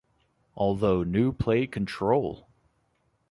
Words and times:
Although 0.55 1.03
New 1.03 1.31
Play 1.31 1.67
Control! 1.67 2.49